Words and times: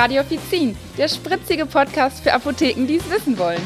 Radio 0.00 0.20
Offizin, 0.20 0.76
der 0.96 1.08
spritzige 1.08 1.66
Podcast 1.66 2.22
für 2.22 2.32
Apotheken, 2.32 2.86
die 2.86 2.98
es 2.98 3.10
wissen 3.10 3.36
wollen. 3.36 3.60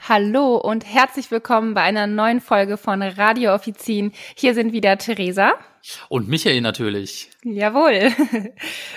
Hallo 0.00 0.56
und 0.56 0.86
herzlich 0.86 1.30
willkommen 1.30 1.74
bei 1.74 1.82
einer 1.82 2.06
neuen 2.06 2.40
Folge 2.40 2.78
von 2.78 3.02
Radio 3.02 3.52
Offizin. 3.52 4.12
Hier 4.34 4.54
sind 4.54 4.72
wieder 4.72 4.96
Theresa. 4.96 5.52
Und 6.08 6.26
Michael 6.26 6.62
natürlich. 6.62 7.28
Jawohl. 7.44 8.10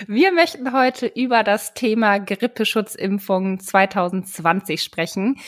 Wir 0.08 0.32
möchten 0.32 0.72
heute 0.72 1.06
über 1.06 1.44
das 1.44 1.74
Thema 1.74 2.18
Grippeschutzimpfung 2.18 3.60
2020 3.60 4.82
sprechen. 4.82 5.38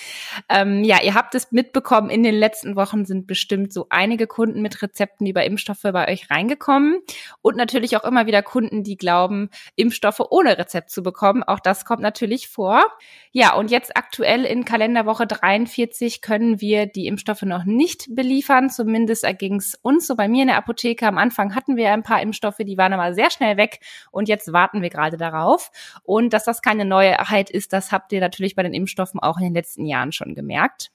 Ähm, 0.49 0.85
ja, 0.85 1.03
ihr 1.03 1.15
habt 1.15 1.35
es 1.35 1.51
mitbekommen, 1.51 2.09
in 2.09 2.23
den 2.23 2.37
letzten 2.37 2.77
Wochen 2.77 3.05
sind 3.05 3.27
bestimmt 3.27 3.73
so 3.73 3.87
einige 3.91 4.29
Kunden 4.29 4.63
mit 4.63 4.81
Rezepten 4.81 5.27
über 5.27 5.43
Impfstoffe 5.43 5.83
bei 5.83 6.09
euch 6.09 6.31
reingekommen. 6.31 7.01
Und 7.43 7.57
natürlich 7.57 7.97
auch 7.97 8.05
immer 8.05 8.27
wieder 8.27 8.43
Kunden, 8.43 8.85
die 8.85 8.97
glauben, 8.97 9.51
Impfstoffe 9.75 10.23
ohne 10.31 10.57
Rezept 10.57 10.91
zu 10.91 11.03
bekommen. 11.03 11.43
Auch 11.43 11.59
das 11.59 11.85
kommt 11.85 12.01
natürlich 12.01 12.47
vor. 12.47 12.85
Ja, 13.33 13.55
und 13.55 13.73
jetzt 13.73 13.97
aktuell 13.97 14.45
in 14.45 14.65
Kalenderwoche 14.65 15.27
43 15.27 16.21
können 16.21 16.61
wir 16.61 16.87
die 16.87 17.09
Impfstoffe 17.09 17.43
noch 17.43 17.65
nicht 17.65 18.15
beliefern. 18.15 18.71
Zumindest 18.71 19.25
erging 19.25 19.57
es 19.57 19.75
uns 19.83 20.07
so 20.07 20.15
bei 20.15 20.29
mir 20.29 20.43
in 20.43 20.49
der 20.49 20.59
Apotheke 20.59 21.09
am 21.09 21.19
Anfang 21.19 21.57
hatten 21.57 21.77
wir 21.77 21.93
ein 21.93 22.05
paar 22.05 22.23
Impfstoffe, 22.23 22.59
die 22.59 22.79
waren 22.79 22.84
aber 22.93 23.15
sehr 23.15 23.31
schnell 23.31 23.57
weg 23.57 23.81
und 24.11 24.29
jetzt 24.29 24.53
warten 24.53 24.83
wir 24.83 24.91
gerade 24.91 25.17
darauf. 25.17 25.71
Und 26.03 26.33
dass 26.33 26.45
das 26.45 26.63
keine 26.63 26.85
Neuheit 26.85 27.51
ist, 27.51 27.73
das 27.73 27.93
habt 27.93 28.13
ihr 28.13 28.21
natürlich 28.21 28.55
bei 28.55 28.63
den 28.63 28.75
Impfstoffen 28.75 29.21
auch 29.21 29.39
in 29.39 29.45
den 29.45 29.55
letzten 29.55 29.87
Jahren 29.87 30.13
schon 30.13 30.35
gemerkt. 30.35 30.91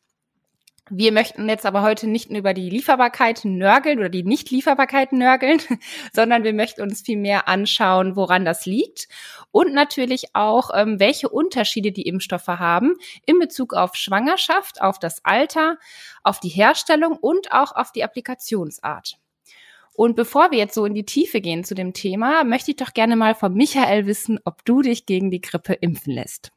Wir 0.92 1.12
möchten 1.12 1.48
jetzt 1.48 1.68
aber 1.68 1.84
heute 1.84 2.08
nicht 2.08 2.32
nur 2.32 2.40
über 2.40 2.56
die 2.56 2.70
Lieferbarkeit 2.70 3.46
nörgeln 3.46 4.00
oder 4.00 4.10
die 4.10 4.24
Nichtlieferbarkeit 4.24 5.12
nörgeln, 5.12 5.62
sondern 6.14 6.44
wir 6.44 6.54
möchten 6.54 6.82
uns 6.82 7.02
viel 7.02 7.18
mehr 7.18 7.48
anschauen, 7.48 8.16
woran 8.16 8.44
das 8.44 8.66
liegt 8.66 9.08
und 9.52 9.74
natürlich 9.74 10.34
auch, 10.34 10.72
ähm, 10.74 11.00
welche 11.00 11.30
Unterschiede 11.30 11.92
die 11.92 12.08
Impfstoffe 12.08 12.48
haben 12.48 12.96
in 13.28 13.38
Bezug 13.38 13.76
auf 13.76 13.96
Schwangerschaft, 13.96 14.82
auf 14.82 14.98
das 14.98 15.24
Alter, 15.24 15.78
auf 16.24 16.40
die 16.40 16.50
Herstellung 16.50 17.18
und 17.18 17.52
auch 17.52 17.76
auf 17.76 17.92
die 17.92 18.04
Applikationsart. 18.04 19.20
Und 20.00 20.16
bevor 20.16 20.50
wir 20.52 20.58
jetzt 20.58 20.76
so 20.76 20.86
in 20.86 20.94
die 20.94 21.04
Tiefe 21.04 21.42
gehen 21.42 21.66
zu 21.66 21.76
dem 21.76 21.92
Thema, 21.92 22.46
möchte 22.46 22.72
ich 22.72 22.78
doch 22.78 22.94
gerne 22.94 23.18
mal 23.18 23.36
von 23.36 23.54
Michael 23.54 24.06
wissen, 24.06 24.40
ob 24.46 24.64
du 24.64 24.82
dich 24.82 25.06
gegen 25.06 25.30
die 25.30 25.42
Grippe 25.42 25.74
impfen 25.74 26.14
lässt. 26.14 26.54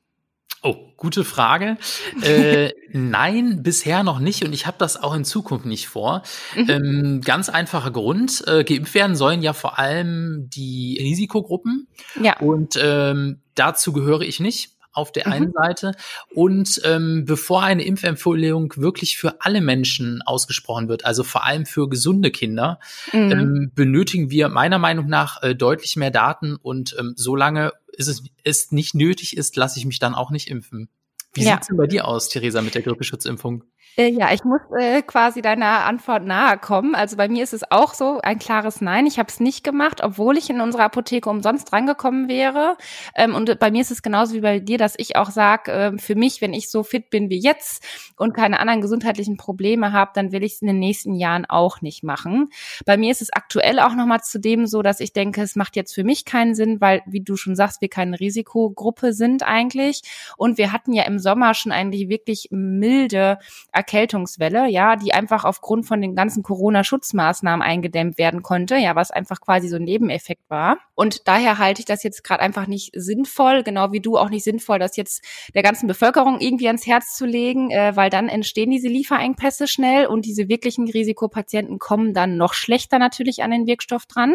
Oh, 0.63 0.77
gute 0.97 1.25
Frage. 1.25 1.77
äh, 2.23 2.71
nein, 2.93 3.65
bisher 3.65 4.05
noch 4.05 4.21
nicht 4.21 4.45
und 4.45 4.53
ich 4.53 4.69
habe 4.69 4.77
das 4.79 4.97
auch 4.97 5.13
in 5.13 5.25
Zukunft 5.25 5.67
nicht 5.67 5.89
vor. 5.89 6.23
Mhm. 6.55 6.71
Ähm, 6.71 7.21
ganz 7.25 7.49
einfacher 7.49 7.91
Grund, 7.91 8.45
äh, 8.47 8.63
geimpft 8.63 8.95
werden 8.95 9.17
sollen 9.17 9.43
ja 9.43 9.55
vor 9.55 9.77
allem 9.77 10.49
die 10.49 10.99
Risikogruppen. 11.01 11.89
Ja. 12.23 12.39
Und 12.39 12.79
ähm, 12.81 13.41
dazu 13.57 13.93
gehöre 13.93 14.21
ich 14.21 14.39
nicht 14.39 14.77
auf 14.93 15.13
der 15.13 15.27
mhm. 15.27 15.33
einen 15.33 15.53
Seite. 15.53 15.93
Und 16.35 16.81
ähm, 16.85 17.25
bevor 17.25 17.63
eine 17.63 17.85
Impfempfehlung 17.85 18.75
wirklich 18.77 19.17
für 19.17 19.41
alle 19.41 19.61
Menschen 19.61 20.23
ausgesprochen 20.23 20.89
wird, 20.89 21.05
also 21.05 21.23
vor 21.25 21.45
allem 21.45 21.67
für 21.67 21.89
gesunde 21.89 22.31
Kinder, 22.31 22.79
mhm. 23.13 23.33
ähm, 23.33 23.73
benötigen 23.75 24.31
wir 24.31 24.49
meiner 24.49 24.79
Meinung 24.79 25.09
nach 25.09 25.43
äh, 25.43 25.55
deutlich 25.55 25.97
mehr 25.97 26.11
Daten 26.11 26.57
und 26.57 26.97
ähm, 26.99 27.15
solange 27.17 27.73
ist 27.93 28.09
es, 28.09 28.23
es 28.45 28.73
nicht 28.73 28.95
nötig 28.95 29.37
ist, 29.37 29.57
lasse 29.57 29.79
ich 29.79 29.85
mich 29.85 29.99
dann 29.99 30.15
auch 30.15 30.31
nicht 30.31 30.49
impfen. 30.49 30.89
Wie 31.35 31.45
ja. 31.45 31.53
sieht's 31.53 31.69
denn 31.69 31.77
bei 31.77 31.87
dir 31.87 32.07
aus, 32.07 32.29
Theresa, 32.29 32.61
mit 32.61 32.75
der 32.75 32.83
Grippeschutzimpfung? 32.83 33.65
Äh, 33.99 34.09
ja, 34.09 34.33
ich 34.33 34.43
muss 34.45 34.61
äh, 34.79 35.03
quasi 35.03 35.43
deiner 35.43 35.85
Antwort 35.85 36.25
nahe 36.25 36.57
kommen. 36.57 36.95
Also 36.95 37.17
bei 37.17 37.29
mir 37.29 37.45
ist 37.45 37.53
es 37.53 37.71
auch 37.71 37.93
so 37.93 38.21
ein 38.23 38.39
klares 38.39 38.81
Nein. 38.81 39.07
Ich 39.07 39.19
habe 39.19 39.29
es 39.29 39.39
nicht 39.39 39.65
gemacht, 39.65 40.03
obwohl 40.03 40.39
ich 40.39 40.49
in 40.49 40.63
unserer 40.63 40.85
Apotheke 40.85 41.29
umsonst 41.29 41.73
rangekommen 41.75 42.27
wäre. 42.27 42.79
Ähm, 43.15 43.35
und 43.35 43.59
bei 43.59 43.71
mir 43.71 43.83
ist 43.83 43.91
es 43.91 44.03
genauso 44.03 44.33
wie 44.33 44.41
bei 44.41 44.61
dir, 44.61 44.79
dass 44.79 44.95
ich 44.97 45.17
auch 45.17 45.31
sage, 45.31 45.71
äh, 45.71 45.99
für 45.99 46.15
mich, 46.15 46.41
wenn 46.41 46.55
ich 46.55 46.71
so 46.71 46.83
fit 46.83 47.11
bin 47.11 47.29
wie 47.29 47.39
jetzt 47.39 47.85
und 48.17 48.33
keine 48.33 48.61
anderen 48.61 48.81
gesundheitlichen 48.81 49.37
Probleme 49.37 49.93
habe, 49.93 50.13
dann 50.15 50.33
will 50.33 50.43
ich 50.43 50.55
es 50.55 50.63
in 50.63 50.69
den 50.69 50.79
nächsten 50.79 51.15
Jahren 51.15 51.45
auch 51.45 51.83
nicht 51.83 52.03
machen. 52.03 52.49
Bei 52.87 52.97
mir 52.97 53.11
ist 53.11 53.21
es 53.21 53.33
aktuell 53.33 53.79
auch 53.79 53.95
nochmal 53.95 54.23
zudem 54.23 54.67
so, 54.67 54.81
dass 54.81 55.01
ich 55.01 55.13
denke, 55.13 55.43
es 55.43 55.55
macht 55.55 55.77
jetzt 55.77 55.95
für 55.95 56.05
mich 56.05 56.25
keinen 56.25 56.55
Sinn, 56.55 56.81
weil, 56.81 57.03
wie 57.05 57.21
du 57.21 57.37
schon 57.37 57.57
sagst, 57.57 57.83
wir 57.83 57.91
keine 57.91 58.19
Risikogruppe 58.19 59.13
sind 59.13 59.43
eigentlich. 59.43 60.01
Und 60.39 60.57
wir 60.57 60.73
hatten 60.73 60.95
ja 60.95 61.03
im 61.03 61.19
Sommer 61.19 61.53
schon 61.53 61.73
eigentlich 61.73 62.09
wirklich 62.09 62.49
milde 62.51 63.39
Erkältungswelle, 63.73 64.69
ja, 64.69 64.97
die 64.97 65.15
einfach 65.15 65.45
aufgrund 65.45 65.87
von 65.87 66.01
den 66.01 66.15
ganzen 66.15 66.43
Corona-Schutzmaßnahmen 66.43 67.63
eingedämmt 67.63 68.19
werden 68.19 68.43
konnte, 68.43 68.77
ja, 68.77 68.95
was 68.95 69.11
einfach 69.11 69.41
quasi 69.41 69.69
so 69.69 69.77
ein 69.77 69.85
Nebeneffekt 69.85 70.49
war. 70.51 70.79
Und 70.95 71.27
daher 71.27 71.59
halte 71.59 71.81
ich 71.81 71.87
das 71.87 72.03
jetzt 72.03 72.23
gerade 72.23 72.43
einfach 72.43 72.67
nicht 72.67 72.91
sinnvoll, 72.95 73.63
genau 73.63 73.93
wie 73.93 74.01
du 74.01 74.19
auch 74.19 74.29
nicht 74.29 74.45
sinnvoll, 74.45 74.79
das 74.79 74.97
jetzt 74.97 75.25
der 75.55 75.63
ganzen 75.63 75.87
Bevölkerung 75.87 76.39
irgendwie 76.39 76.67
ans 76.67 76.87
Herz 76.87 77.17
zu 77.17 77.25
legen, 77.25 77.71
äh, 77.71 77.97
weil 77.97 78.11
dann 78.11 78.29
entstehen 78.29 78.71
diese 78.71 78.89
Lieferengpässe 78.89 79.67
schnell 79.67 80.07
und 80.07 80.27
diese 80.27 80.49
wirklichen 80.49 80.89
Risikopatienten 80.89 81.79
kommen 81.79 82.13
dann 82.13 82.37
noch 82.37 82.53
schlechter 82.53 82.99
natürlich 82.99 83.43
an 83.43 83.51
den 83.51 83.67
Wirkstoff 83.67 84.05
dran. 84.05 84.35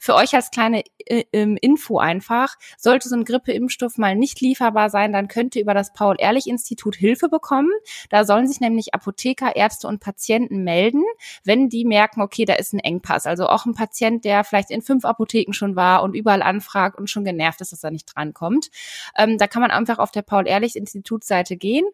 Für 0.00 0.14
euch 0.14 0.34
als 0.34 0.50
kleine 0.50 0.82
äh, 1.06 1.24
ähm, 1.32 1.58
Info 1.60 1.98
einfach, 1.98 2.56
sollte 2.78 3.10
so 3.10 3.16
ein 3.16 3.24
Grippeimpfstoff 3.24 3.98
mal 3.98 4.16
nicht 4.16 4.40
lieferbar 4.40 4.88
sein, 4.88 5.12
dann 5.12 5.28
könnt 5.28 5.56
ihr 5.56 5.62
über 5.62 5.74
das 5.74 5.92
Paul-Ehrlich-Institut 5.92 6.96
Hilfe 6.96 7.28
bekommen. 7.28 7.70
Da 8.08 8.24
sollen 8.24 8.46
sich 8.46 8.61
nämlich 8.62 8.94
Apotheker, 8.94 9.54
Ärzte 9.54 9.86
und 9.86 10.00
Patienten 10.00 10.64
melden, 10.64 11.02
wenn 11.44 11.68
die 11.68 11.84
merken, 11.84 12.22
okay, 12.22 12.46
da 12.46 12.54
ist 12.54 12.72
ein 12.72 12.78
Engpass. 12.78 13.26
Also 13.26 13.46
auch 13.48 13.66
ein 13.66 13.74
Patient, 13.74 14.24
der 14.24 14.44
vielleicht 14.44 14.70
in 14.70 14.80
fünf 14.80 15.04
Apotheken 15.04 15.52
schon 15.52 15.76
war 15.76 16.02
und 16.02 16.14
überall 16.14 16.42
anfragt 16.42 16.98
und 16.98 17.10
schon 17.10 17.24
genervt 17.24 17.60
ist, 17.60 17.72
dass 17.72 17.84
er 17.84 17.90
nicht 17.90 18.06
drankommt. 18.14 18.70
Ähm, 19.18 19.36
da 19.36 19.46
kann 19.46 19.60
man 19.60 19.70
einfach 19.70 19.98
auf 19.98 20.10
der 20.10 20.22
Paul-Ehrlich-Institut-Seite 20.22 21.56
gehen. 21.56 21.84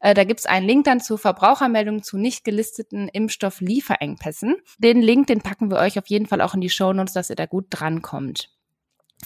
Äh, 0.00 0.14
da 0.14 0.24
gibt's 0.24 0.46
einen 0.46 0.66
Link 0.66 0.84
dann 0.84 1.00
zur 1.00 1.18
Verbrauchermeldung 1.18 2.02
zu 2.02 2.18
nicht 2.18 2.44
gelisteten 2.44 3.08
Impfstofflieferengpässen. 3.08 4.56
Den 4.78 5.02
Link, 5.02 5.26
den 5.26 5.40
packen 5.40 5.70
wir 5.70 5.78
euch 5.78 5.98
auf 5.98 6.06
jeden 6.06 6.26
Fall 6.26 6.40
auch 6.40 6.54
in 6.54 6.60
die 6.60 6.70
Show 6.70 6.92
Notes, 6.92 7.14
dass 7.14 7.30
ihr 7.30 7.36
da 7.36 7.46
gut 7.46 7.66
drankommt. 7.70 8.57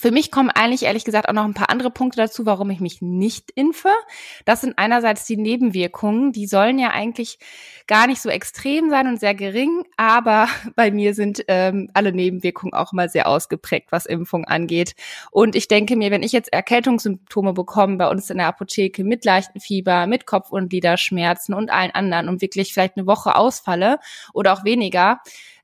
Für 0.01 0.11
mich 0.11 0.31
kommen 0.31 0.49
eigentlich 0.49 0.85
ehrlich 0.85 1.05
gesagt 1.05 1.29
auch 1.29 1.35
noch 1.35 1.45
ein 1.45 1.53
paar 1.53 1.69
andere 1.69 1.91
Punkte 1.91 2.17
dazu, 2.17 2.47
warum 2.47 2.71
ich 2.71 2.81
mich 2.81 3.03
nicht 3.03 3.51
impfe. 3.55 3.91
Das 4.47 4.63
sind 4.63 4.79
einerseits 4.79 5.27
die 5.27 5.37
Nebenwirkungen, 5.37 6.33
die 6.33 6.47
sollen 6.47 6.79
ja 6.79 6.91
eigentlich 6.91 7.39
gar 7.87 8.07
nicht 8.07 8.23
so 8.23 8.31
extrem 8.31 8.89
sein 8.89 9.07
und 9.07 9.21
sehr 9.21 9.35
gering, 9.35 9.85
aber 9.99 10.49
bei 10.77 10.91
mir 10.91 11.15
sind 11.15 11.45
ähm, 11.49 11.91
alle 11.93 12.13
Nebenwirkungen 12.13 12.73
auch 12.73 12.93
mal 12.93 13.11
sehr 13.11 13.29
ausgeprägt, 13.29 13.89
was 13.93 14.07
Impfung 14.07 14.47
angeht. 14.47 14.95
Und 15.31 15.55
ich 15.55 15.69
denke 15.69 15.95
mir, 15.97 16.11
wenn 16.11 16.23
ich 16.23 16.33
jetzt 16.33 16.53
Erkältungssymptome 16.53 17.53
bekomme 17.53 17.99
bei 17.99 18.09
uns 18.09 18.31
in 18.31 18.39
der 18.39 18.47
Apotheke 18.47 19.05
mit 19.05 19.27
leichten 19.27 19.61
Fieber, 19.61 20.07
mit 20.07 20.27
Kopf- 20.27 20.53
und 20.53 20.71
Gliederschmerzen 20.71 21.55
und 21.55 21.71
allen 21.71 21.91
anderen 21.91 22.31
und 22.31 22.41
wirklich 22.41 22.73
vielleicht 22.73 22.97
eine 22.97 23.07
Woche 23.07 23.37
ausfalle 23.37 23.99
oder 24.33 24.55
auch 24.55 24.65
weniger, 24.65 25.21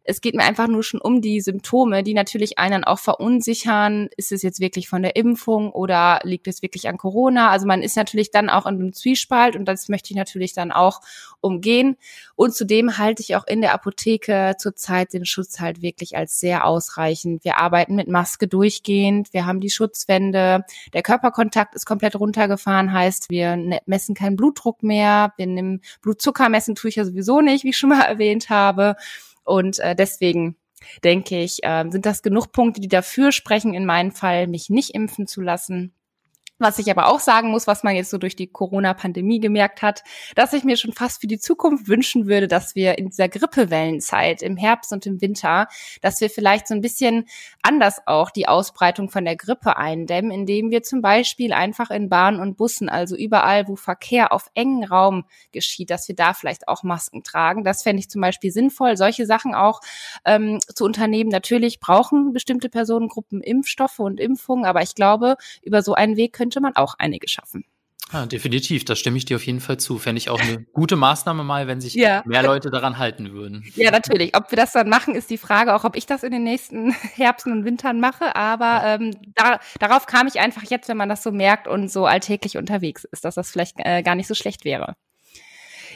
es 0.08 0.22
geht 0.22 0.34
mir 0.34 0.44
einfach 0.44 0.68
nur 0.68 0.82
schon 0.82 1.02
um 1.02 1.20
die 1.20 1.42
Symptome, 1.42 2.02
die 2.02 2.14
natürlich 2.14 2.58
einen 2.58 2.82
auch 2.82 2.98
verunsichern. 2.98 4.08
Ist 4.16 4.32
es 4.32 4.40
jetzt 4.40 4.58
wirklich 4.58 4.88
von 4.88 5.02
der 5.02 5.16
Impfung 5.16 5.70
oder 5.70 6.20
liegt 6.22 6.48
es 6.48 6.62
wirklich 6.62 6.88
an 6.88 6.96
Corona? 6.96 7.50
Also 7.50 7.66
man 7.66 7.82
ist 7.82 7.94
natürlich 7.94 8.30
dann 8.30 8.48
auch 8.48 8.64
in 8.64 8.76
einem 8.76 8.94
Zwiespalt 8.94 9.54
und 9.54 9.66
das 9.66 9.90
möchte 9.90 10.10
ich 10.10 10.16
natürlich 10.16 10.54
dann 10.54 10.72
auch 10.72 11.02
umgehen. 11.42 11.98
Und 12.36 12.54
zudem 12.54 12.96
halte 12.96 13.20
ich 13.20 13.36
auch 13.36 13.46
in 13.46 13.60
der 13.60 13.74
Apotheke 13.74 14.54
zurzeit 14.56 15.12
den 15.12 15.26
Schutz 15.26 15.60
halt 15.60 15.82
wirklich 15.82 16.16
als 16.16 16.40
sehr 16.40 16.64
ausreichend. 16.64 17.44
Wir 17.44 17.58
arbeiten 17.58 17.94
mit 17.94 18.08
Maske 18.08 18.48
durchgehend. 18.48 19.34
Wir 19.34 19.44
haben 19.44 19.60
die 19.60 19.68
Schutzwände. 19.68 20.64
Der 20.94 21.02
Körperkontakt 21.02 21.74
ist 21.74 21.84
komplett 21.84 22.16
runtergefahren, 22.16 22.94
heißt, 22.94 23.28
wir 23.28 23.56
ne-, 23.56 23.82
messen 23.84 24.14
keinen 24.14 24.36
Blutdruck 24.36 24.82
mehr. 24.82 25.34
Wir 25.36 25.46
nehmen 25.46 25.82
Blutzucker 26.00 26.48
messen 26.48 26.74
tue 26.74 26.88
ich 26.88 26.96
ja 26.96 27.04
sowieso 27.04 27.42
nicht, 27.42 27.64
wie 27.64 27.70
ich 27.70 27.76
schon 27.76 27.90
mal 27.90 28.04
erwähnt 28.04 28.48
habe. 28.48 28.96
Und 29.48 29.78
äh, 29.78 29.94
deswegen 29.94 30.56
denke 31.02 31.40
ich, 31.40 31.64
äh, 31.64 31.84
sind 31.90 32.06
das 32.06 32.22
genug 32.22 32.52
Punkte, 32.52 32.80
die 32.80 32.88
dafür 32.88 33.32
sprechen, 33.32 33.74
in 33.74 33.86
meinem 33.86 34.12
Fall 34.12 34.46
mich 34.46 34.70
nicht 34.70 34.94
impfen 34.94 35.26
zu 35.26 35.40
lassen. 35.40 35.92
Was 36.60 36.80
ich 36.80 36.90
aber 36.90 37.06
auch 37.06 37.20
sagen 37.20 37.50
muss, 37.50 37.68
was 37.68 37.84
man 37.84 37.94
jetzt 37.94 38.10
so 38.10 38.18
durch 38.18 38.34
die 38.34 38.48
Corona-Pandemie 38.48 39.38
gemerkt 39.38 39.80
hat, 39.80 40.02
dass 40.34 40.52
ich 40.52 40.64
mir 40.64 40.76
schon 40.76 40.92
fast 40.92 41.20
für 41.20 41.28
die 41.28 41.38
Zukunft 41.38 41.86
wünschen 41.86 42.26
würde, 42.26 42.48
dass 42.48 42.74
wir 42.74 42.98
in 42.98 43.10
dieser 43.10 43.28
Grippewellenzeit 43.28 44.42
im 44.42 44.56
Herbst 44.56 44.92
und 44.92 45.06
im 45.06 45.20
Winter, 45.20 45.68
dass 46.02 46.20
wir 46.20 46.28
vielleicht 46.28 46.66
so 46.66 46.74
ein 46.74 46.80
bisschen 46.80 47.26
anders 47.62 48.00
auch 48.06 48.30
die 48.30 48.48
Ausbreitung 48.48 49.08
von 49.08 49.24
der 49.24 49.36
Grippe 49.36 49.76
eindämmen, 49.76 50.32
indem 50.32 50.72
wir 50.72 50.82
zum 50.82 51.00
Beispiel 51.00 51.52
einfach 51.52 51.90
in 51.90 52.08
Bahnen 52.08 52.40
und 52.40 52.56
Bussen, 52.56 52.88
also 52.88 53.14
überall, 53.14 53.68
wo 53.68 53.76
Verkehr 53.76 54.32
auf 54.32 54.50
engen 54.54 54.82
Raum 54.82 55.26
geschieht, 55.52 55.90
dass 55.90 56.08
wir 56.08 56.16
da 56.16 56.34
vielleicht 56.34 56.66
auch 56.66 56.82
Masken 56.82 57.22
tragen. 57.22 57.62
Das 57.62 57.84
fände 57.84 58.00
ich 58.00 58.10
zum 58.10 58.20
Beispiel 58.20 58.50
sinnvoll, 58.50 58.96
solche 58.96 59.26
Sachen 59.26 59.54
auch 59.54 59.80
ähm, 60.24 60.58
zu 60.74 60.84
unternehmen. 60.84 61.30
Natürlich 61.30 61.78
brauchen 61.78 62.32
bestimmte 62.32 62.68
Personengruppen 62.68 63.42
Impfstoffe 63.42 64.00
und 64.00 64.18
Impfungen, 64.18 64.64
aber 64.64 64.82
ich 64.82 64.96
glaube, 64.96 65.36
über 65.62 65.82
so 65.82 65.94
einen 65.94 66.16
Weg 66.16 66.32
können 66.32 66.47
könnte 66.48 66.60
man 66.62 66.76
auch 66.76 66.94
einige 66.98 67.28
schaffen. 67.28 67.64
Ja, 68.10 68.24
definitiv, 68.24 68.86
da 68.86 68.96
stimme 68.96 69.18
ich 69.18 69.26
dir 69.26 69.36
auf 69.36 69.44
jeden 69.44 69.60
Fall 69.60 69.76
zu. 69.76 69.98
Fände 69.98 70.18
ich 70.18 70.30
auch 70.30 70.40
eine 70.40 70.62
gute 70.72 70.96
Maßnahme 70.96 71.44
mal, 71.44 71.66
wenn 71.66 71.82
sich 71.82 71.92
ja. 71.92 72.22
mehr 72.24 72.42
Leute 72.42 72.70
daran 72.70 72.96
halten 72.96 73.32
würden. 73.32 73.70
Ja, 73.74 73.90
natürlich. 73.90 74.34
Ob 74.34 74.50
wir 74.50 74.56
das 74.56 74.72
dann 74.72 74.88
machen, 74.88 75.14
ist 75.14 75.28
die 75.28 75.36
Frage, 75.36 75.74
auch 75.74 75.84
ob 75.84 75.94
ich 75.94 76.06
das 76.06 76.22
in 76.22 76.32
den 76.32 76.42
nächsten 76.42 76.92
Herbsten 77.16 77.52
und 77.52 77.66
Wintern 77.66 78.00
mache. 78.00 78.34
Aber 78.34 78.80
ähm, 78.82 79.14
da, 79.34 79.60
darauf 79.78 80.06
kam 80.06 80.26
ich 80.26 80.40
einfach 80.40 80.62
jetzt, 80.70 80.88
wenn 80.88 80.96
man 80.96 81.10
das 81.10 81.22
so 81.22 81.32
merkt 81.32 81.68
und 81.68 81.92
so 81.92 82.06
alltäglich 82.06 82.56
unterwegs 82.56 83.04
ist, 83.04 83.26
dass 83.26 83.34
das 83.34 83.50
vielleicht 83.50 83.76
äh, 83.76 84.02
gar 84.02 84.14
nicht 84.14 84.26
so 84.26 84.34
schlecht 84.34 84.64
wäre. 84.64 84.96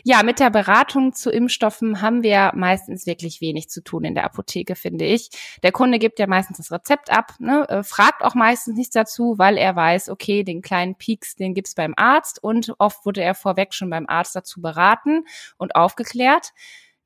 Ja, 0.04 0.24
mit 0.24 0.40
der 0.40 0.50
Beratung 0.50 1.12
zu 1.12 1.30
Impfstoffen 1.30 2.02
haben 2.02 2.24
wir 2.24 2.50
meistens 2.56 3.06
wirklich 3.06 3.40
wenig 3.40 3.68
zu 3.68 3.84
tun 3.84 4.04
in 4.04 4.14
der 4.14 4.24
Apotheke, 4.24 4.74
finde 4.74 5.04
ich. 5.04 5.30
Der 5.62 5.70
Kunde 5.70 6.00
gibt 6.00 6.18
ja 6.18 6.26
meistens 6.26 6.56
das 6.56 6.72
Rezept 6.72 7.10
ab, 7.10 7.34
ne, 7.38 7.68
äh, 7.68 7.82
fragt 7.84 8.22
auch 8.22 8.34
meistens 8.34 8.76
nichts 8.76 8.94
dazu, 8.94 9.38
weil 9.38 9.56
er 9.56 9.76
weiß, 9.76 10.08
okay, 10.08 10.42
den 10.42 10.60
kleinen 10.60 10.96
Peaks, 10.96 11.36
den 11.36 11.54
gibt's 11.54 11.76
beim 11.76 11.94
Arzt 11.96 12.42
und 12.42 12.74
oft 12.78 13.06
wurde 13.06 13.22
er 13.22 13.34
vorweg 13.36 13.74
schon 13.74 13.90
beim 13.90 14.06
Arzt 14.08 14.34
dazu 14.34 14.60
beraten 14.60 15.24
und 15.56 15.76
aufgeklärt. 15.76 16.52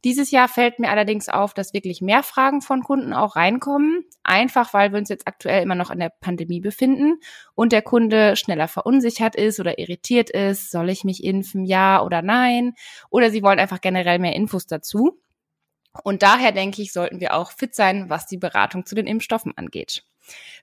Dieses 0.07 0.31
Jahr 0.31 0.47
fällt 0.47 0.79
mir 0.79 0.91
allerdings 0.91 1.29
auf, 1.29 1.53
dass 1.53 1.75
wirklich 1.75 2.01
mehr 2.01 2.23
Fragen 2.23 2.63
von 2.63 2.85
Kunden 2.85 3.13
auch 3.13 3.35
reinkommen, 3.35 4.05
einfach 4.23 4.73
weil 4.73 4.93
wir 4.93 5.01
uns 5.01 5.09
jetzt 5.09 5.27
aktuell 5.27 5.65
immer 5.65 5.75
noch 5.75 5.91
in 5.91 5.99
der 5.99 6.13
Pandemie 6.21 6.61
befinden 6.61 7.19
und 7.57 7.73
der 7.73 7.83
Kunde 7.83 8.37
schneller 8.37 8.69
verunsichert 8.69 9.35
ist 9.35 9.59
oder 9.59 9.81
irritiert 9.81 10.31
ist, 10.31 10.71
soll 10.71 10.91
ich 10.91 11.03
mich 11.03 11.25
impfen, 11.25 11.65
ja 11.65 12.05
oder 12.05 12.23
nein, 12.23 12.75
oder 13.11 13.33
sie 13.33 13.43
wollen 13.43 13.59
einfach 13.59 13.81
generell 13.81 14.21
mehr 14.21 14.37
Infos 14.37 14.69
dazu. 14.69 15.21
Und 16.05 16.23
daher 16.23 16.53
denke 16.53 16.83
ich, 16.83 16.93
sollten 16.93 17.19
wir 17.19 17.35
auch 17.35 17.51
fit 17.51 17.75
sein, 17.75 18.09
was 18.09 18.29
die 18.29 18.39
Beratung 18.39 18.87
zu 18.87 18.95
den 18.95 19.09
Impfstoffen 19.09 19.59
angeht. 19.59 20.05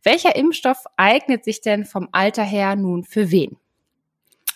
Welcher 0.03 0.37
Impfstoff 0.37 0.85
eignet 0.95 1.43
sich 1.43 1.59
denn 1.59 1.83
vom 1.83 2.07
Alter 2.13 2.43
her 2.43 2.77
nun 2.77 3.03
für 3.03 3.29
wen? 3.29 3.57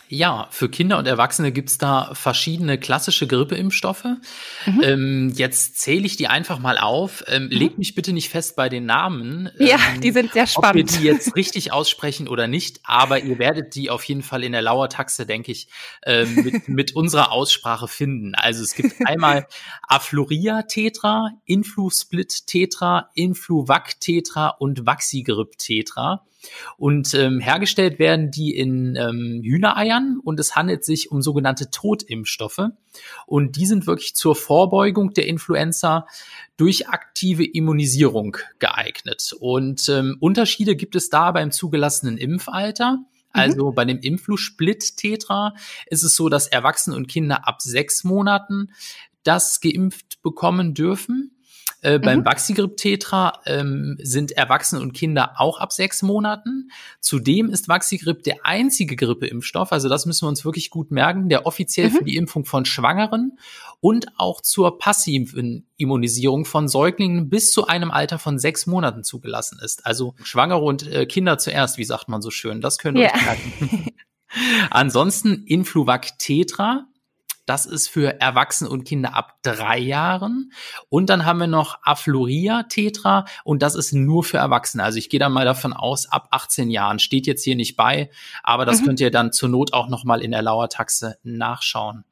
Ja, 0.10 0.48
für 0.52 0.70
Kinder 0.70 0.98
und 0.98 1.06
Erwachsene 1.06 1.52
gibt's 1.52 1.78
da 1.78 2.12
verschiedene 2.14 2.78
klassische 2.78 3.28
Grippeimpfstoffe. 3.28 4.06
Mhm. 4.66 4.82
Ähm, 4.82 5.34
jetzt 5.36 5.80
zähle 5.80 6.06
ich 6.06 6.16
die 6.16 6.28
einfach 6.28 6.60
mal 6.60 6.78
auf. 6.78 7.24
Ähm, 7.28 7.44
mhm. 7.44 7.50
Legt 7.50 7.78
mich 7.78 7.94
bitte 7.94 8.14
nicht 8.14 8.30
fest 8.30 8.56
bei 8.56 8.70
den 8.70 8.86
Namen. 8.86 9.50
Ja, 9.60 9.78
ähm, 9.94 10.02
die 10.02 10.12
sind 10.12 10.32
sehr 10.32 10.48
spannend. 10.48 10.68
Ob 10.68 10.76
wir 10.76 11.00
die 11.00 11.06
jetzt 11.06 11.36
richtig 11.36 11.72
aussprechen 11.74 12.28
oder 12.30 12.48
nicht, 12.48 12.80
aber 12.84 13.22
ihr 13.22 13.38
werdet 13.38 13.76
die 13.76 13.90
auf 13.90 14.04
jeden 14.06 14.24
Fall 14.24 14.44
in 14.44 14.54
der 14.54 14.62
Lauertaxe, 14.62 15.26
denke 15.26 15.52
ich, 15.52 15.68
ähm, 16.06 16.36
mit, 16.36 16.68
mit 16.70 16.96
unserer 16.96 17.32
Aussprache 17.32 17.90
finden. 17.90 18.34
Also 18.36 18.64
es 18.64 18.76
gibt 18.76 18.96
einmal 19.06 19.48
Afluria 19.88 20.64
Tetra, 20.64 21.32
Influsplit 21.46 22.48
Tetra, 22.48 23.10
Influvac 23.14 24.00
Tetra 24.00 24.50
und 24.50 24.86
Vaxigrip 24.86 25.58
Tetra. 25.58 26.24
Und 26.78 27.14
ähm, 27.14 27.40
hergestellt 27.40 28.00
werden 28.00 28.32
die 28.32 28.56
in 28.56 28.96
ähm, 28.96 29.42
Hühnereiern 29.44 30.20
und 30.24 30.40
es 30.40 30.56
handelt 30.56 30.86
sich 30.86 31.12
um 31.12 31.22
sogenannte 31.22 31.72
Totimpfstoffe. 31.72 32.70
Und 33.26 33.56
die 33.56 33.66
sind 33.66 33.88
wirklich 33.88 34.16
zur 34.16 34.36
Vorbeugung 34.36 35.14
der 35.14 35.28
Influenza 35.28 36.08
durch 36.58 36.90
aktive 36.90 37.46
Immunisierung 37.46 38.38
geeignet. 38.60 39.34
Und 39.40 39.90
ähm, 39.90 40.18
Unterschiede 40.20 40.76
gibt 40.76 40.96
es 40.96 41.10
da 41.10 41.32
beim 41.32 41.52
zugelassenen 41.52 42.18
Impfalter. 42.18 42.98
Mhm. 42.98 43.06
Also 43.32 43.72
bei 43.72 43.86
dem 43.86 44.00
Influ-Split-Tetra 44.00 45.54
ist 45.88 46.04
es 46.04 46.16
so, 46.16 46.30
dass 46.30 46.48
Erwachsene 46.48 46.96
und 46.96 47.08
Kinder 47.08 47.48
ab 47.48 47.62
sechs 47.62 48.04
Monaten 48.04 48.72
das 49.24 49.60
geimpft 49.60 50.22
bekommen 50.22 50.74
dürfen. 50.74 51.37
Äh, 51.82 52.00
beim 52.00 52.20
mhm. 52.20 52.26
Vaxigrip-Tetra 52.26 53.42
ähm, 53.46 53.98
sind 54.02 54.32
Erwachsene 54.32 54.82
und 54.82 54.94
Kinder 54.94 55.34
auch 55.38 55.60
ab 55.60 55.72
sechs 55.72 56.02
Monaten. 56.02 56.72
Zudem 57.00 57.50
ist 57.50 57.68
Vaxigrip 57.68 58.24
der 58.24 58.46
einzige 58.46 58.96
Grippeimpfstoff, 58.96 59.72
also 59.72 59.88
das 59.88 60.06
müssen 60.06 60.26
wir 60.26 60.30
uns 60.30 60.44
wirklich 60.44 60.70
gut 60.70 60.90
merken, 60.90 61.30
der 61.30 61.46
offiziell 61.46 61.90
mhm. 61.90 61.94
für 61.94 62.04
die 62.04 62.16
Impfung 62.16 62.46
von 62.46 62.66
Schwangeren 62.66 63.38
und 63.80 64.08
auch 64.18 64.42
zur 64.42 64.80
passiven 64.80 65.68
Immunisierung 65.78 66.46
von 66.46 66.68
Säuglingen 66.68 67.30
bis 67.30 67.52
zu 67.52 67.68
einem 67.68 67.92
Alter 67.92 68.18
von 68.18 68.40
sechs 68.40 68.66
Monaten 68.66 69.04
zugelassen 69.04 69.60
ist. 69.64 69.86
Also 69.86 70.16
Schwangere 70.24 70.64
und 70.64 70.88
äh, 70.88 71.06
Kinder 71.06 71.38
zuerst, 71.38 71.78
wie 71.78 71.84
sagt 71.84 72.10
man 72.10 72.22
so 72.22 72.32
schön. 72.32 72.60
Das 72.60 72.80
können 72.80 72.98
wir 72.98 73.04
yeah. 73.04 73.22
merken. 73.24 73.92
Ansonsten 74.72 75.44
Influvac 75.46 76.18
Tetra 76.18 76.88
das 77.48 77.66
ist 77.66 77.88
für 77.88 78.20
Erwachsene 78.20 78.70
und 78.70 78.84
Kinder 78.84 79.16
ab 79.16 79.40
drei 79.42 79.80
Jahren. 79.80 80.52
Und 80.90 81.10
dann 81.10 81.26
haben 81.26 81.40
wir 81.40 81.48
noch 81.48 81.80
Afluria 81.82 82.64
Tetra 82.64 83.26
und 83.44 83.64
das 83.64 83.74
ist 83.74 83.94
nur 83.94 84.24
für 84.24 84.38
Erwachsene. 84.38 84.84
Also 84.84 85.00
ich 85.00 85.10
gehe 85.10 85.20
da 85.20 85.30
mal 85.30 85.46
davon 85.46 85.74
aus, 85.74 86.12
ab 86.12 86.28
18 86.32 86.70
Jahren 86.70 87.00
steht 87.00 87.26
jetzt 87.26 87.44
hier 87.44 87.56
nicht 87.56 87.78
bei, 87.78 88.12
aber 88.44 88.66
das 88.66 88.82
mhm. 88.82 88.86
könnt 88.86 89.00
ihr 89.00 89.12
dann 89.12 89.32
zur 89.32 89.50
Not 89.50 89.74
auch 89.74 89.88
nochmal 89.88 90.22
in 90.22 90.32
der 90.32 90.42
Lauertaxe 90.42 91.18
nachschauen. 91.24 92.04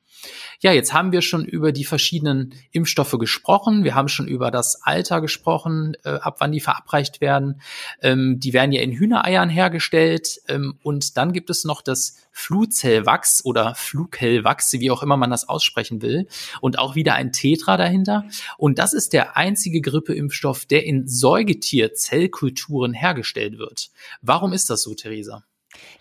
Ja, 0.59 0.71
jetzt 0.71 0.93
haben 0.93 1.11
wir 1.11 1.21
schon 1.21 1.45
über 1.45 1.71
die 1.71 1.85
verschiedenen 1.85 2.53
Impfstoffe 2.71 3.17
gesprochen. 3.19 3.83
Wir 3.83 3.95
haben 3.95 4.07
schon 4.07 4.27
über 4.27 4.51
das 4.51 4.81
Alter 4.83 5.21
gesprochen, 5.21 5.95
äh, 6.03 6.09
ab 6.09 6.37
wann 6.39 6.51
die 6.51 6.59
verabreicht 6.59 7.21
werden. 7.21 7.61
Ähm, 8.01 8.39
die 8.39 8.53
werden 8.53 8.71
ja 8.71 8.81
in 8.81 8.91
Hühnereiern 8.91 9.49
hergestellt. 9.49 10.41
Ähm, 10.47 10.79
und 10.83 11.17
dann 11.17 11.33
gibt 11.33 11.49
es 11.49 11.65
noch 11.65 11.81
das 11.81 12.15
Fluzellwachs 12.31 13.43
oder 13.45 13.75
Flughellwachs, 13.75 14.73
wie 14.73 14.91
auch 14.91 15.03
immer 15.03 15.17
man 15.17 15.29
das 15.29 15.47
aussprechen 15.47 16.01
will. 16.01 16.27
Und 16.61 16.79
auch 16.79 16.95
wieder 16.95 17.15
ein 17.15 17.31
Tetra 17.31 17.77
dahinter. 17.77 18.25
Und 18.57 18.79
das 18.79 18.93
ist 18.93 19.13
der 19.13 19.37
einzige 19.37 19.81
Grippeimpfstoff, 19.81 20.65
der 20.65 20.85
in 20.85 21.07
Säugetierzellkulturen 21.07 22.93
hergestellt 22.93 23.57
wird. 23.57 23.89
Warum 24.21 24.53
ist 24.53 24.69
das 24.69 24.83
so, 24.83 24.93
Theresa? 24.93 25.43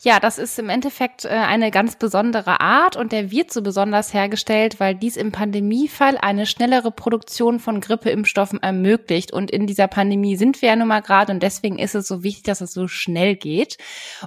Ja, 0.05 0.21
das 0.21 0.37
ist 0.37 0.59
im 0.59 0.69
Endeffekt 0.69 1.25
äh, 1.25 1.29
eine 1.29 1.71
ganz 1.71 1.97
besondere 1.97 2.61
Art 2.61 2.94
und 2.94 3.11
der 3.11 3.31
wird 3.31 3.50
so 3.50 3.62
besonders 3.62 4.12
hergestellt, 4.12 4.79
weil 4.79 4.94
dies 4.94 5.17
im 5.17 5.32
Pandemiefall 5.32 6.19
eine 6.19 6.44
schnellere 6.44 6.91
Produktion 6.91 7.59
von 7.59 7.81
Grippeimpfstoffen 7.81 8.62
ermöglicht. 8.62 9.32
Und 9.32 9.50
in 9.50 9.67
dieser 9.67 9.88
Pandemie 9.88 10.37
sind 10.37 10.61
wir 10.61 10.69
ja 10.69 10.76
nun 10.76 10.88
mal 10.88 11.00
gerade 11.00 11.32
und 11.32 11.43
deswegen 11.43 11.79
ist 11.79 11.94
es 11.94 12.06
so 12.06 12.23
wichtig, 12.23 12.44
dass 12.44 12.61
es 12.61 12.75
so 12.75 12.87
schnell 12.87 13.35
geht. 13.35 13.79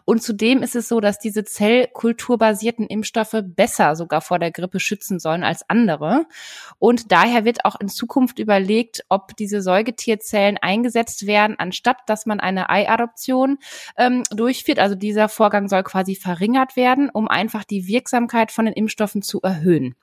Und 0.03 0.23
zudem 0.23 0.63
ist 0.63 0.75
es 0.75 0.87
so, 0.87 0.99
dass 0.99 1.19
diese 1.19 1.43
zellkulturbasierten 1.43 2.87
Impfstoffe 2.87 3.43
besser 3.43 3.95
sogar 3.95 4.21
vor 4.21 4.39
der 4.39 4.49
Grippe 4.51 4.79
schützen 4.79 5.19
sollen 5.19 5.43
als 5.43 5.69
andere. 5.69 6.25
Und 6.79 7.11
daher 7.11 7.45
wird 7.45 7.65
auch 7.65 7.79
in 7.79 7.89
Zukunft 7.89 8.39
überlegt, 8.39 9.05
ob 9.09 9.35
diese 9.37 9.61
Säugetierzellen 9.61 10.57
eingesetzt 10.57 11.27
werden, 11.27 11.55
anstatt 11.59 11.97
dass 12.07 12.25
man 12.25 12.39
eine 12.39 12.71
Eiadoption 12.71 13.59
ähm, 13.95 14.23
durchführt. 14.31 14.79
Also 14.79 14.95
dieser 14.95 15.29
Vorgang 15.37 15.69
soll 15.69 15.83
quasi 15.83 16.15
verringert 16.15 16.75
werden, 16.75 17.09
um 17.09 17.27
einfach 17.27 17.63
die 17.63 17.87
Wirksamkeit 17.87 18.51
von 18.51 18.65
den 18.65 18.73
Impfstoffen 18.73 19.21
zu 19.21 19.39
erhöhen. 19.41 19.95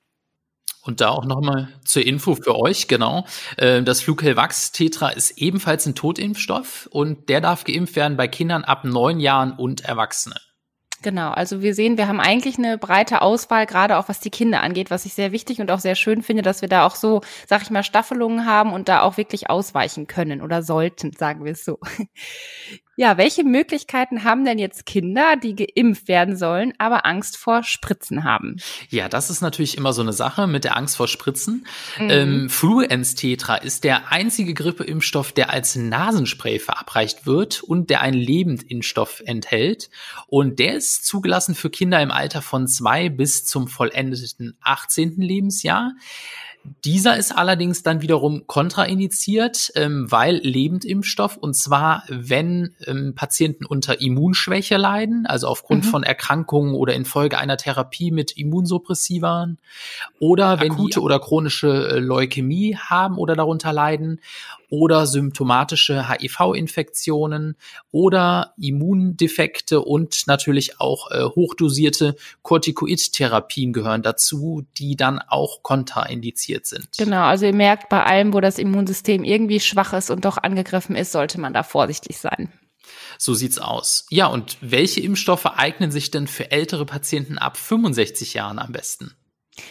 Und 0.82 1.00
da 1.00 1.08
auch 1.08 1.25
nochmal 1.25 1.69
zur 1.84 2.06
Info 2.06 2.34
für 2.34 2.56
euch, 2.56 2.88
genau. 2.88 3.25
Äh, 3.56 3.82
das 3.82 4.02
Flughelvax 4.02 4.72
Tetra 4.72 5.08
ist 5.08 5.38
ebenfalls 5.38 5.86
ein 5.86 5.94
Totimpfstoff 5.94 6.88
und 6.91 7.29
der 7.29 7.41
darf 7.41 7.64
geimpft 7.64 7.96
werden 7.96 8.17
bei 8.17 8.29
Kindern 8.29 8.64
ab 8.64 8.84
neun 8.84 9.19
Jahren 9.19 9.53
und 9.53 9.84
Erwachsenen. 9.84 10.38
Genau, 11.05 11.32
also 11.32 11.60
wir 11.60 11.74
sehen, 11.74 11.98
wir 11.98 12.08
haben 12.08 12.20
eigentlich 12.20 12.56
eine 12.56 12.79
breite 12.79 13.20
Auswahl, 13.20 13.67
gerade 13.67 13.98
auch 13.98 14.08
was 14.08 14.20
die 14.20 14.31
Kinder 14.31 14.62
angeht, 14.62 14.91
was 14.91 15.05
ich 15.05 15.12
sehr 15.12 15.32
wichtig 15.32 15.60
und 15.60 15.70
auch 15.70 15.81
sehr 15.81 15.96
schön 15.96 16.22
finde, 16.22 16.43
dass 16.43 16.62
wir 16.62 16.69
da 16.69 16.86
auch 16.86 16.94
so, 16.94 17.20
sag 17.46 17.60
ich 17.60 17.70
mal, 17.70 17.82
Staffelungen 17.82 18.46
haben 18.46 18.72
und 18.72 18.88
da 18.88 19.03
auch 19.03 19.19
wirklich 19.19 19.50
ausweichen 19.50 20.06
können 20.06 20.41
oder 20.41 20.62
sollten, 20.62 21.12
sagen 21.12 21.44
wir 21.44 21.53
es 21.53 21.64
so. 21.64 21.79
Ja, 22.96 23.17
welche 23.17 23.44
Möglichkeiten 23.44 24.24
haben 24.24 24.44
denn 24.44 24.58
jetzt 24.58 24.86
Kinder, 24.86 25.36
die 25.36 25.56
geimpft 25.56 26.06
werden 26.08 26.36
sollen, 26.36 26.72
aber 26.79 27.06
Angst 27.06 27.36
vor 27.36 27.63
Spritzen 27.63 28.24
haben? 28.24 28.56
Ja, 28.89 29.08
das 29.08 29.31
ist 29.31 29.41
natürlich 29.41 29.77
immer 29.77 29.93
so 29.93 30.03
eine 30.03 30.13
Sache 30.13 30.46
mit 30.46 30.65
der 30.65 30.77
Angst 30.77 30.96
vor 30.96 31.08
Spritzen. 31.08 31.67
Mhm. 31.98 32.10
Ähm, 32.10 32.51
Fluenz-Tetra 32.51 33.56
ist 33.56 33.84
der 33.84 34.13
einzige 34.13 34.55
Grippeimpfstoff, 34.55 35.32
der 35.32 35.51
als 35.51 35.74
Nasenspray 35.74 36.58
verabreicht 36.58 37.27
wird 37.27 37.63
und 37.63 37.91
der 37.91 38.01
einen 38.01 38.19
Lebendimpfstoff 38.19 39.22
enthält. 39.27 39.91
Und 40.27 40.58
der 40.58 40.77
ist 40.77 41.05
zugelassen 41.05 41.55
für 41.55 41.70
Kinder 41.70 42.01
im 42.01 42.10
Alter 42.10 42.43
von 42.43 42.69
zwei 42.69 43.08
bis 43.08 43.44
zum 43.44 43.67
vollendeten 43.67 44.56
18. 44.60 45.17
Lebensjahr. 45.17 45.93
Dieser 46.84 47.16
ist 47.16 47.32
allerdings 47.32 47.82
dann 47.82 48.00
wiederum 48.00 48.46
kontraindiziert, 48.46 49.72
ähm, 49.74 50.10
weil 50.10 50.36
Lebendimpfstoff 50.36 51.36
und 51.36 51.54
zwar, 51.54 52.04
wenn 52.08 52.74
ähm, 52.86 53.14
Patienten 53.14 53.66
unter 53.66 54.00
Immunschwäche 54.00 54.76
leiden, 54.76 55.26
also 55.26 55.48
aufgrund 55.48 55.84
mhm. 55.84 55.88
von 55.88 56.02
Erkrankungen 56.02 56.74
oder 56.74 56.94
infolge 56.94 57.38
einer 57.38 57.58
Therapie 57.58 58.10
mit 58.10 58.32
Immunsuppressivern 58.32 59.58
oder 60.18 60.60
wenn 60.60 60.72
Akute 60.72 61.00
oder 61.00 61.18
chronische 61.18 61.88
äh, 61.88 61.98
Leukämie 61.98 62.76
haben 62.76 63.18
oder 63.18 63.36
darunter 63.36 63.72
leiden 63.72 64.20
oder 64.74 65.06
symptomatische 65.06 66.08
HIV-Infektionen 66.08 67.56
oder 67.93 68.54
Immundefekte 68.60 69.81
und 69.81 70.26
natürlich 70.26 70.81
auch 70.81 71.12
äh, 71.12 71.22
hochdosierte 71.22 72.16
Corticoid-Therapien 72.43 73.72
gehören 73.72 74.02
dazu, 74.02 74.66
die 74.76 74.96
dann 74.96 75.20
auch 75.20 75.62
kontraindiziert 75.62 76.66
sind. 76.66 76.88
Genau, 76.98 77.22
also 77.22 77.46
ihr 77.46 77.54
merkt, 77.54 77.88
bei 77.88 78.02
allem, 78.02 78.34
wo 78.34 78.40
das 78.40 78.58
Immunsystem 78.58 79.22
irgendwie 79.22 79.60
schwach 79.60 79.93
ist 79.93 80.10
und 80.10 80.24
doch 80.24 80.38
angegriffen 80.38 80.96
ist, 80.96 81.12
sollte 81.12 81.40
man 81.40 81.54
da 81.54 81.62
vorsichtig 81.62 82.19
sein. 82.19 82.52
So 83.16 83.32
sieht's 83.32 83.58
aus. 83.58 84.06
Ja, 84.10 84.26
und 84.26 84.58
welche 84.60 85.00
Impfstoffe 85.00 85.46
eignen 85.46 85.93
sich 85.93 86.10
denn 86.10 86.26
für 86.26 86.50
ältere 86.50 86.84
Patienten 86.84 87.38
ab 87.38 87.56
65 87.56 88.34
Jahren 88.34 88.58
am 88.58 88.72
besten? 88.72 89.14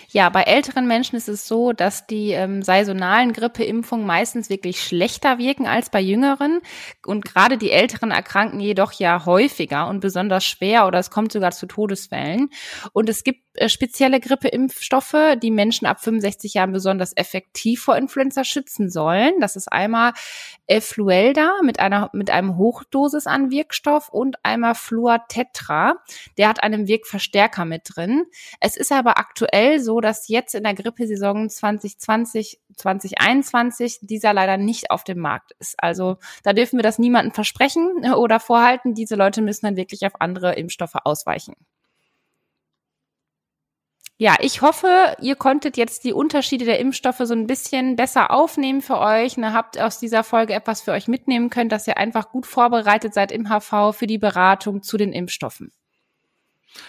Ja, 0.09 0.29
bei 0.29 0.43
älteren 0.43 0.87
Menschen 0.87 1.15
ist 1.15 1.27
es 1.27 1.47
so, 1.47 1.73
dass 1.73 2.07
die 2.07 2.31
ähm, 2.31 2.61
saisonalen 2.61 3.33
Grippeimpfungen 3.33 4.05
meistens 4.05 4.49
wirklich 4.49 4.81
schlechter 4.81 5.39
wirken 5.39 5.67
als 5.67 5.89
bei 5.89 5.99
jüngeren. 5.99 6.61
Und 7.05 7.25
gerade 7.25 7.57
die 7.57 7.71
älteren 7.71 8.11
erkranken 8.11 8.59
jedoch 8.59 8.93
ja 8.93 9.25
häufiger 9.25 9.87
und 9.87 9.99
besonders 9.99 10.45
schwer 10.45 10.87
oder 10.87 10.99
es 10.99 11.09
kommt 11.09 11.31
sogar 11.31 11.51
zu 11.51 11.65
Todesfällen. 11.65 12.49
Und 12.93 13.09
es 13.09 13.23
gibt 13.23 13.41
äh, 13.55 13.69
spezielle 13.69 14.19
Grippeimpfstoffe, 14.19 15.35
die 15.41 15.51
Menschen 15.51 15.85
ab 15.85 16.01
65 16.01 16.55
Jahren 16.55 16.71
besonders 16.71 17.15
effektiv 17.15 17.83
vor 17.83 17.97
Influenza 17.97 18.43
schützen 18.43 18.89
sollen. 18.89 19.33
Das 19.39 19.55
ist 19.55 19.71
einmal 19.71 20.13
Effluelda 20.67 21.51
mit 21.61 21.79
einer, 21.79 22.09
mit 22.13 22.31
einem 22.31 22.57
Hochdosis 22.57 23.27
an 23.27 23.51
Wirkstoff 23.51 24.09
und 24.09 24.37
einmal 24.43 24.75
Fluatetra. 24.75 25.95
Der 26.37 26.47
hat 26.47 26.63
einen 26.63 26.87
Wirkverstärker 26.87 27.65
mit 27.65 27.81
drin. 27.95 28.25
Es 28.59 28.77
ist 28.77 28.91
aber 28.91 29.17
aktuell 29.17 29.72
so, 29.79 30.01
dass 30.01 30.27
jetzt 30.27 30.55
in 30.55 30.63
der 30.63 30.73
Grippesaison 30.73 31.49
2020, 31.49 32.59
2021 32.75 33.99
dieser 34.01 34.33
leider 34.33 34.57
nicht 34.57 34.91
auf 34.91 35.03
dem 35.03 35.19
Markt 35.19 35.53
ist. 35.59 35.75
Also 35.77 36.17
da 36.43 36.53
dürfen 36.53 36.77
wir 36.77 36.83
das 36.83 36.99
niemandem 36.99 37.33
versprechen 37.33 38.13
oder 38.15 38.39
vorhalten. 38.39 38.93
Diese 38.93 39.15
Leute 39.15 39.41
müssen 39.41 39.65
dann 39.65 39.77
wirklich 39.77 40.05
auf 40.05 40.19
andere 40.19 40.53
Impfstoffe 40.55 40.95
ausweichen. 41.03 41.55
Ja, 44.17 44.37
ich 44.39 44.61
hoffe, 44.61 45.17
ihr 45.21 45.35
konntet 45.35 45.75
jetzt 45.75 46.03
die 46.03 46.13
Unterschiede 46.13 46.65
der 46.65 46.79
Impfstoffe 46.79 47.21
so 47.23 47.33
ein 47.33 47.47
bisschen 47.47 47.95
besser 47.95 48.31
aufnehmen 48.31 48.81
für 48.81 48.99
euch. 48.99 49.37
Ne, 49.37 49.53
habt 49.53 49.79
aus 49.79 49.99
dieser 49.99 50.23
Folge 50.23 50.53
etwas 50.53 50.81
für 50.81 50.91
euch 50.91 51.07
mitnehmen 51.07 51.49
können, 51.49 51.69
dass 51.69 51.87
ihr 51.87 51.97
einfach 51.97 52.29
gut 52.29 52.45
vorbereitet 52.45 53.13
seid 53.13 53.31
im 53.31 53.49
HV 53.49 53.93
für 53.93 54.07
die 54.07 54.19
Beratung 54.19 54.83
zu 54.83 54.97
den 54.97 55.11
Impfstoffen. 55.11 55.71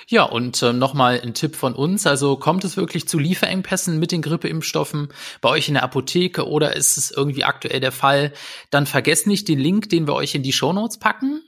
Ja, 0.07 0.25
und 0.25 0.63
äh, 0.63 0.73
nochmal 0.73 1.21
ein 1.23 1.35
Tipp 1.35 1.57
von 1.57 1.75
uns. 1.75 2.07
Also 2.07 2.37
kommt 2.37 2.65
es 2.65 2.77
wirklich 2.77 3.09
zu 3.09 3.19
Lieferengpässen 3.19 3.99
mit 3.99 4.13
den 4.13 4.23
Grippeimpfstoffen 4.23 5.09
bei 5.41 5.49
euch 5.49 5.69
in 5.69 5.75
der 5.75 5.83
Apotheke 5.83 6.49
oder 6.49 6.77
ist 6.77 6.97
es 6.97 7.11
irgendwie 7.11 7.45
aktuell 7.45 7.81
der 7.81 7.93
Fall? 7.93 8.33
Dann 8.71 8.87
vergesst 8.87 9.27
nicht 9.27 9.49
den 9.49 9.59
Link, 9.59 9.89
den 9.89 10.07
wir 10.07 10.15
euch 10.15 10.35
in 10.35 10.43
die 10.43 10.53
Shownotes 10.53 10.99
packen. 10.99 11.43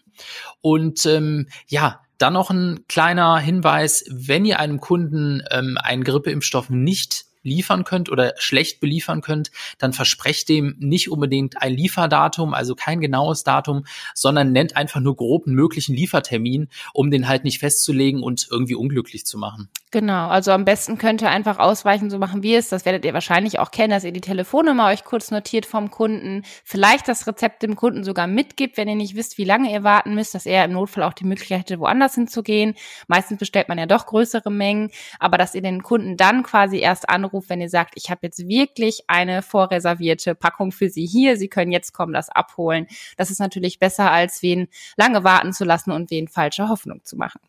Und 0.60 1.04
ähm, 1.06 1.48
ja, 1.66 2.00
dann 2.18 2.32
noch 2.32 2.50
ein 2.50 2.84
kleiner 2.88 3.38
Hinweis, 3.38 4.04
wenn 4.10 4.44
ihr 4.44 4.58
einem 4.58 4.80
Kunden 4.80 5.42
ähm, 5.50 5.76
einen 5.82 6.04
Grippeimpfstoff 6.04 6.70
nicht 6.70 7.26
liefern 7.46 7.84
könnt 7.84 8.10
oder 8.10 8.34
schlecht 8.38 8.80
beliefern 8.80 9.22
könnt, 9.22 9.50
dann 9.78 9.92
versprecht 9.92 10.48
dem 10.48 10.76
nicht 10.78 11.10
unbedingt 11.10 11.62
ein 11.62 11.72
Lieferdatum, 11.72 12.52
also 12.52 12.74
kein 12.74 13.00
genaues 13.00 13.44
Datum, 13.44 13.86
sondern 14.14 14.52
nennt 14.52 14.76
einfach 14.76 15.00
nur 15.00 15.16
grob 15.16 15.46
möglichen 15.46 15.94
Liefertermin, 15.94 16.68
um 16.92 17.10
den 17.10 17.28
halt 17.28 17.44
nicht 17.44 17.60
festzulegen 17.60 18.22
und 18.22 18.48
irgendwie 18.50 18.74
unglücklich 18.74 19.24
zu 19.24 19.38
machen. 19.38 19.68
Genau, 19.92 20.28
also 20.28 20.50
am 20.50 20.64
besten 20.64 20.98
könnt 20.98 21.22
ihr 21.22 21.30
einfach 21.30 21.58
ausweichen, 21.58 22.10
so 22.10 22.18
machen 22.18 22.42
wir 22.42 22.58
es. 22.58 22.68
Das 22.68 22.84
werdet 22.84 23.04
ihr 23.04 23.14
wahrscheinlich 23.14 23.58
auch 23.58 23.70
kennen, 23.70 23.90
dass 23.90 24.04
ihr 24.04 24.12
die 24.12 24.20
Telefonnummer 24.20 24.88
euch 24.88 25.04
kurz 25.04 25.30
notiert 25.30 25.64
vom 25.64 25.90
Kunden, 25.90 26.42
vielleicht 26.64 27.08
das 27.08 27.26
Rezept 27.26 27.62
dem 27.62 27.76
Kunden 27.76 28.04
sogar 28.04 28.26
mitgibt, 28.26 28.76
wenn 28.76 28.88
ihr 28.88 28.96
nicht 28.96 29.14
wisst, 29.14 29.38
wie 29.38 29.44
lange 29.44 29.72
ihr 29.72 29.84
warten 29.84 30.14
müsst, 30.14 30.34
dass 30.34 30.44
er 30.44 30.64
im 30.64 30.72
Notfall 30.72 31.04
auch 31.04 31.12
die 31.12 31.24
Möglichkeit 31.24 31.60
hätte, 31.60 31.78
woanders 31.78 32.14
hinzugehen. 32.14 32.74
Meistens 33.06 33.38
bestellt 33.38 33.68
man 33.68 33.78
ja 33.78 33.86
doch 33.86 34.06
größere 34.06 34.50
Mengen, 34.50 34.90
aber 35.20 35.38
dass 35.38 35.54
ihr 35.54 35.62
den 35.62 35.82
Kunden 35.82 36.16
dann 36.16 36.42
quasi 36.42 36.78
erst 36.78 37.08
anruft, 37.08 37.35
wenn 37.48 37.60
ihr 37.60 37.68
sagt, 37.68 37.94
ich 37.96 38.10
habe 38.10 38.20
jetzt 38.22 38.48
wirklich 38.48 39.00
eine 39.06 39.42
vorreservierte 39.42 40.34
Packung 40.34 40.72
für 40.72 40.88
Sie 40.88 41.06
hier, 41.06 41.36
Sie 41.36 41.48
können 41.48 41.72
jetzt 41.72 41.92
kommen, 41.92 42.12
das 42.12 42.28
abholen. 42.28 42.86
Das 43.16 43.30
ist 43.30 43.38
natürlich 43.38 43.78
besser, 43.78 44.10
als 44.10 44.42
wen 44.42 44.68
lange 44.96 45.24
warten 45.24 45.52
zu 45.52 45.64
lassen 45.64 45.90
und 45.90 46.10
wen 46.10 46.28
falsche 46.28 46.68
Hoffnung 46.68 47.04
zu 47.04 47.16
machen. 47.16 47.40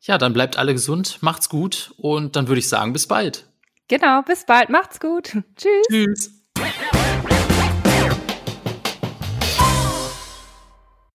Ja, 0.00 0.18
dann 0.18 0.32
bleibt 0.32 0.56
alle 0.56 0.72
gesund, 0.72 1.18
macht's 1.20 1.48
gut 1.48 1.92
und 1.96 2.36
dann 2.36 2.48
würde 2.48 2.60
ich 2.60 2.68
sagen, 2.68 2.92
bis 2.92 3.06
bald. 3.06 3.46
Genau, 3.88 4.22
bis 4.22 4.44
bald, 4.44 4.68
macht's 4.68 5.00
gut. 5.00 5.36
Tschüss. 5.56 5.86
Tschüss. 5.90 6.30